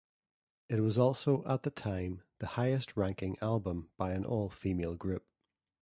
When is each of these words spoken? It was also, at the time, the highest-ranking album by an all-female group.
It 0.67 0.79
was 0.79 0.97
also, 0.97 1.45
at 1.45 1.61
the 1.61 1.69
time, 1.69 2.23
the 2.39 2.47
highest-ranking 2.57 3.37
album 3.39 3.91
by 3.99 4.13
an 4.13 4.25
all-female 4.25 4.95
group. 4.95 5.27